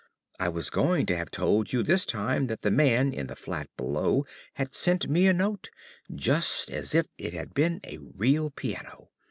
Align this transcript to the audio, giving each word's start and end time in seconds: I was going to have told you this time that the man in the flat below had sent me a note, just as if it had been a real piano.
I 0.39 0.49
was 0.49 0.71
going 0.71 1.05
to 1.05 1.15
have 1.15 1.29
told 1.29 1.71
you 1.71 1.83
this 1.83 2.07
time 2.07 2.47
that 2.47 2.63
the 2.63 2.71
man 2.71 3.13
in 3.13 3.27
the 3.27 3.35
flat 3.35 3.69
below 3.77 4.25
had 4.55 4.73
sent 4.73 5.07
me 5.07 5.27
a 5.27 5.31
note, 5.33 5.69
just 6.15 6.71
as 6.71 6.95
if 6.95 7.05
it 7.19 7.33
had 7.33 7.53
been 7.53 7.81
a 7.83 7.99
real 7.99 8.49
piano. 8.49 9.09